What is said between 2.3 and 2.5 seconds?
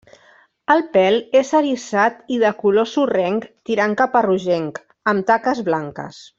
i